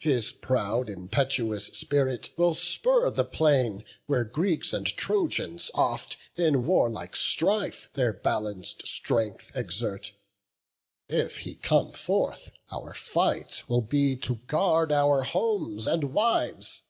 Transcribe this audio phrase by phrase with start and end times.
[0.00, 7.16] His proud, impetuous spirit will spurn the plain, Where Greeks and Trojans oft in warlike
[7.16, 10.12] strife Their balanc'd strength exert;
[11.08, 16.82] if he come forth, Our fight will be to guard our homes and wives.